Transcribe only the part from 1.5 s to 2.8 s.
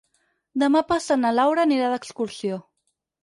anirà d'excursió.